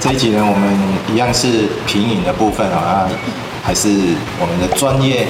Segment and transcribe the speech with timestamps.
[0.00, 0.76] 这一集呢，我们
[1.10, 3.08] 一样是品饮的部分啊，
[3.62, 3.88] 还是
[4.38, 5.26] 我们的专业。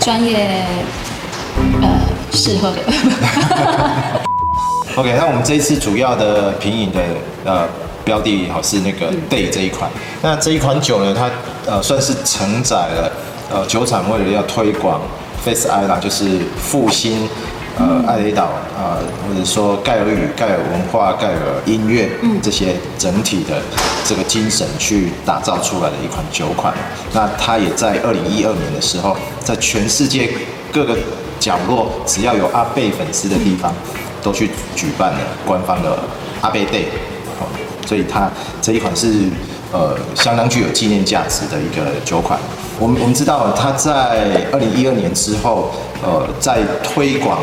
[0.00, 0.64] 专业，
[1.80, 1.88] 呃，
[2.32, 2.82] 适合的。
[4.96, 7.00] OK，那我们这一次主要的品饮的
[7.44, 7.66] 呃
[8.04, 9.90] 标的好是那个 Day 这一款。
[10.20, 11.30] 那这一款酒呢，它
[11.70, 13.12] 呃算是承载了
[13.50, 15.00] 呃酒厂为了要推广
[15.42, 17.28] Face Island，就是复兴
[17.78, 18.44] 呃艾雷岛
[18.76, 18.98] 啊，
[19.28, 23.60] 或者说盖尔语、盖尔文化、盖尔音乐嗯这些整体的
[24.04, 26.72] 这个精神去打造出来的一款酒款。
[27.12, 30.30] 那它也在二零一二年的时候，在全世界
[30.72, 30.96] 各个
[31.38, 33.72] 角落，只要有阿贝粉丝的地方，
[34.22, 35.98] 都去举办了官方的
[36.40, 36.84] 阿贝 Day。
[37.86, 38.28] 所以它
[38.60, 39.12] 这一款是
[39.70, 42.36] 呃相当具有纪念价值的一个酒款。
[42.80, 45.70] 我们我们知道它在二零一二年之后，
[46.02, 47.38] 呃，在推广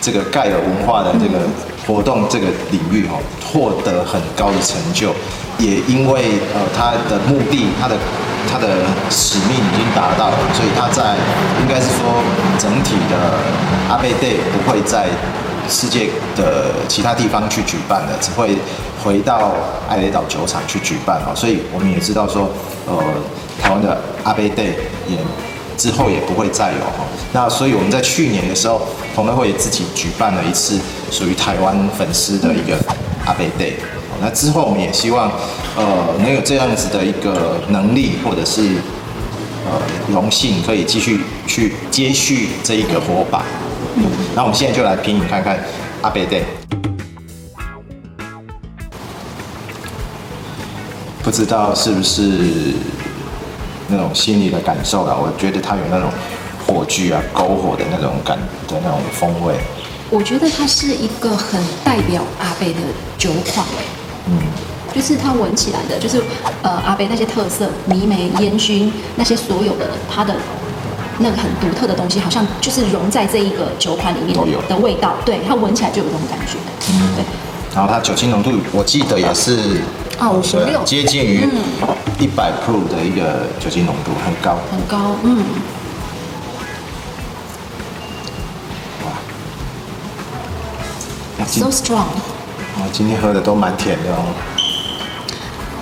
[0.00, 1.38] 这个盖尔文化的这个
[1.86, 3.20] 活动这个领域哦，
[3.52, 5.14] 获得很高的成就，
[5.58, 7.96] 也因为呃它的目的，它的。
[8.50, 8.66] 他的
[9.10, 11.14] 使命已经达到了，所以他在
[11.60, 12.10] 应该是说
[12.58, 13.36] 整体的
[13.88, 15.06] 阿贝 Day 不会在
[15.68, 18.56] 世界的其他地方去举办了，只会
[19.04, 19.52] 回到
[19.88, 21.36] 艾雷岛酒厂去举办哦。
[21.36, 22.50] 所以我们也知道说，
[22.88, 22.96] 呃，
[23.62, 24.72] 台湾的阿贝 Day
[25.06, 25.18] 也
[25.80, 27.06] 之后也不会再有哈。
[27.32, 28.82] 那所以我们在去年的时候，
[29.14, 30.78] 同乐会自己举办了一次
[31.10, 32.76] 属于台湾粉丝的一个
[33.24, 33.72] 阿贝 Day。
[34.20, 35.32] 那之后我们也希望，
[35.74, 38.60] 呃，能有这样子的一个能力，或者是
[39.64, 39.80] 呃
[40.12, 43.42] 荣幸，可以继续去接续这一个火把。
[44.34, 45.58] 那我们现在就来品饮看看
[46.02, 46.42] 阿贝 Day。
[51.22, 52.22] 不知道是不是
[53.90, 55.14] 那种心理的感受啦？
[55.14, 56.10] 我觉得它有那种
[56.66, 59.54] 火炬啊、篝火的那种感的那种风味。
[60.10, 62.80] 我觉得它是一个很代表阿贝的
[63.18, 63.66] 酒款。
[64.26, 64.38] 嗯，
[64.94, 66.22] 就是它闻起来的，就是
[66.62, 70.34] 呃阿贝那些特色，泥煤烟熏那些所有的它的
[71.18, 74.36] 那个很独特的东西，好像就是融在这一个酒款里面
[74.68, 75.14] 的味道。
[75.24, 76.58] 对，它闻起来就有这种感觉。
[76.92, 77.24] 嗯，对。
[77.74, 79.80] 然后它酒精浓度，我记得也是
[80.20, 81.48] 啊五十六，接近于
[82.18, 84.58] 一百 proof 的一个酒精浓度，很高。
[84.70, 85.42] 很高，嗯。
[91.38, 92.04] 哇，so strong。
[92.92, 94.18] 今天喝的都蛮甜的哦。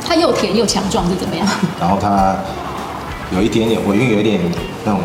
[0.07, 1.45] 它又甜又强壮是怎么样？
[1.81, 2.37] 然后它
[3.35, 4.41] 有一点点尾韵，有一点
[4.85, 5.01] 那种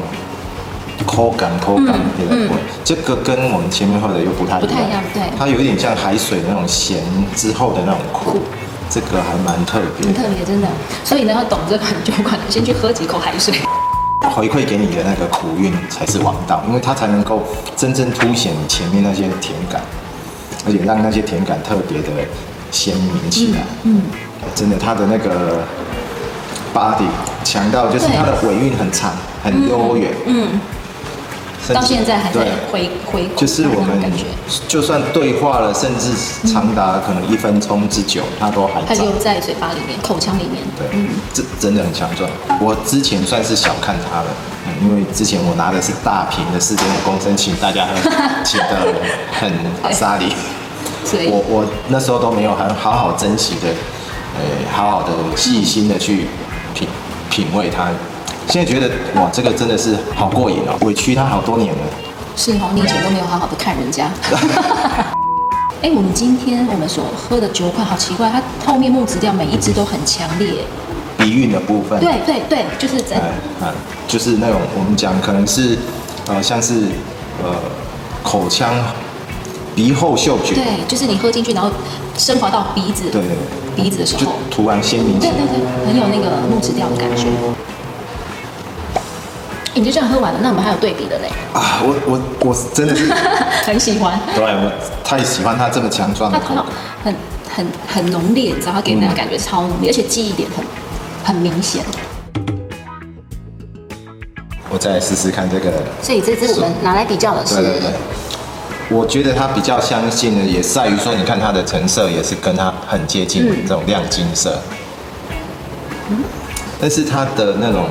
[1.07, 2.47] 口感，口感对不对？
[2.83, 4.61] 这个跟我们前面喝的又不太一样。
[4.61, 5.23] 不太一样，对。
[5.39, 7.03] 它有一点像海水那种咸
[7.35, 8.39] 之后的那种苦，
[8.93, 10.05] 这个还蛮特别。
[10.05, 10.67] 很特别，真的。
[11.03, 13.55] 所以呢，要懂这款酒款，先去喝几口海水。
[14.35, 17.41] 回馈给你的那个苦韵才是王道，因为它才能够
[17.75, 19.81] 真正凸显你前面那些甜感。
[20.65, 22.07] 而且让那些甜感特别的
[22.71, 23.59] 鲜明起来。
[23.83, 25.59] 嗯，嗯，真的，它的那个
[26.73, 27.07] body
[27.43, 29.11] 强到就是它的尾韵很长，
[29.43, 30.13] 很悠远。
[30.25, 30.61] 嗯，
[31.71, 32.39] 到现在还在
[32.71, 33.29] 回回。
[33.35, 34.01] 就是我们
[34.67, 36.11] 就算对话了，甚至
[36.47, 38.87] 长达可能一分钟之久，它都还在。
[38.87, 40.63] 它就在嘴巴里面，口腔里面。
[40.75, 42.29] 对，嗯，这真的很强壮。
[42.59, 44.27] 我之前算是小看它了。
[44.81, 48.09] 因为之前我拿的是大瓶的四点五公升，请大家喝，
[48.45, 48.95] 请的
[49.31, 50.33] 很沙里，
[51.29, 53.67] 我我那时候都没有很好好珍惜的，
[54.35, 54.41] 呃，
[54.73, 56.27] 好好的细心的去
[56.73, 56.87] 品
[57.29, 57.89] 品味它。
[58.47, 61.81] 现在觉得哇，这个真的是好过瘾哦，委屈他好多年了。
[62.35, 64.09] 是哦，你以前都没有好好的看人家。
[65.81, 70.53] 哎，我们今天我们所喝的酒款好奇怪，它后面木质调每一支都很强烈。
[71.17, 73.21] 鼻韵的部分，对对对，就是在，
[73.61, 73.67] 嗯，
[74.07, 75.77] 就是那种我们讲可能是，
[76.27, 76.73] 呃，像是
[77.43, 77.53] 呃
[78.23, 78.73] 口腔
[79.75, 81.69] 鼻后嗅觉，对，就是你喝进去，然后
[82.17, 83.21] 升华到鼻子，对，
[83.75, 87.27] 鼻子的时候，就突然鲜明，对对对，很有那个木质调的感觉。
[89.73, 91.27] 你就这样喝完了，那我们还有对比的嘞？
[91.53, 93.11] 啊，我我我真的是
[93.65, 94.71] 很喜欢，对，我
[95.03, 96.65] 太喜欢它这么强壮的口感，
[97.03, 97.15] 很
[97.49, 100.63] 很很浓烈，你知道它给人的感觉超浓烈，而且记忆点很。
[101.25, 101.81] 很明显，
[104.69, 105.71] 我再来试试看这个。
[106.01, 107.91] 所以这支我们拿来比较的是，对对对，
[108.89, 114.59] 我觉得它比较相信的也在于说，你看它的成色也是跟它很接近，这种亮金色。
[116.09, 116.17] 嗯，
[116.81, 117.85] 但是它的那种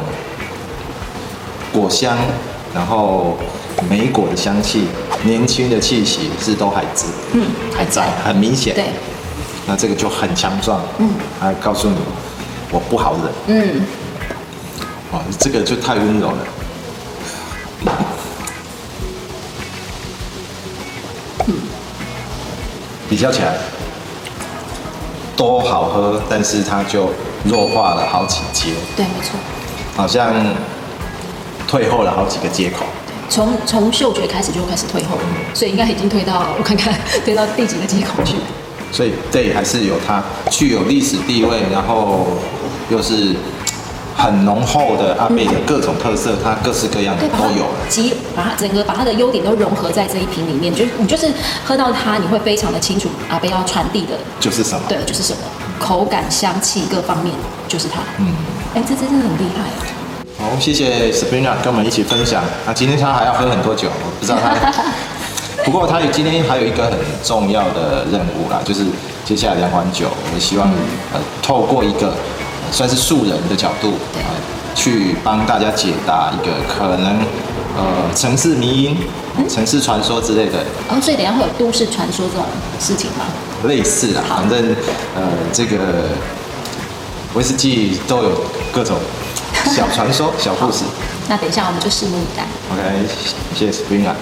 [1.72, 2.16] 果香，
[2.74, 3.36] 然后
[3.88, 4.86] 莓果的香气，
[5.22, 8.74] 年轻的气息是都还在，嗯，还在，很明显。
[8.74, 8.84] 对，
[9.66, 11.10] 那这个就很强壮，嗯，
[11.40, 11.96] 还告诉你
[12.70, 13.14] 我不好
[13.46, 13.86] 忍，嗯，
[15.12, 16.38] 哇，这个就太温柔了。
[21.46, 21.54] 嗯，
[23.08, 23.56] 比较起来
[25.36, 27.10] 都好喝，但是它就
[27.44, 28.72] 弱化了好几阶。
[28.96, 29.38] 对，没错。
[29.96, 30.32] 好像
[31.72, 32.84] 退后了好几个接口。
[33.30, 35.16] 从从嗅觉开始就开始退后，
[35.54, 36.92] 所以应该已经退到我看看
[37.24, 38.34] 退到第几个接口去。
[38.92, 42.26] 所以对，还是有它具有历史地位，然后
[42.90, 43.34] 又是。
[44.14, 47.88] 很浓厚的阿贝的各种特色，它各式各样的都有了。
[47.88, 51.26] 集把它整个把它的优点都融合在这一瓶里面，就你就是
[51.64, 54.84] 喝到它，你会非常的清楚阿贝要传递的就是什么？
[54.86, 55.38] 对，就是什么
[55.80, 57.34] 口感、香气各方面
[57.66, 58.00] 就是它。
[58.18, 58.32] 嗯，
[58.74, 59.64] 哎，这真的很厉害。
[60.42, 62.42] 好，谢谢 Sabrina 跟我们一起分享。
[62.66, 64.82] 那今天他还要喝很多酒，我不知道他。
[65.64, 68.84] 不过他有今天还有一个很重要的任务啦，就是
[69.24, 70.68] 接下来两款酒，我希望
[71.14, 72.12] 呃透过一个。
[72.70, 74.22] 算是素人的角度，对，
[74.74, 77.18] 去帮大家解答一个可能，
[77.76, 77.84] 呃，
[78.16, 78.96] 城市迷因、
[79.46, 80.60] 城市传说之类的。
[80.88, 82.46] 哦，所以等下会有都市传说这种
[82.80, 83.26] 事情吗？
[83.64, 84.74] 类似啊，反正
[85.14, 85.22] 呃，
[85.52, 85.76] 这个
[87.34, 88.30] 威士忌都有
[88.72, 88.96] 各种
[89.70, 90.84] 小传说、小故事。
[91.28, 92.44] 那等一下我们就拭目以待。
[92.72, 93.06] OK，
[93.54, 94.12] 谢谢 Sabrina。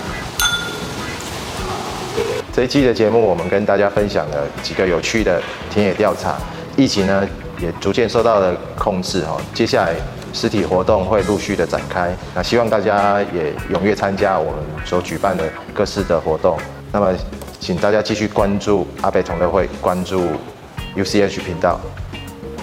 [2.53, 5.41] 这一期的节目，我们跟大家分享了几个有趣的
[5.71, 6.37] 田野调查，
[6.77, 7.27] 疫情呢，
[7.61, 9.95] 也逐渐受到了控制哈，接下来
[10.33, 16.59] 实体活动会陆续的展开，那希望大家也踊跃参加我们所举办的各式的活动。
[16.93, 17.15] 那么，
[17.61, 20.27] 请大家继续关注阿贝同乐会，关注
[20.97, 21.81] UCH 频道，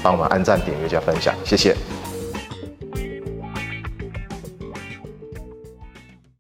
[0.03, 1.75] 帮我们按赞、点阅加分享，谢谢。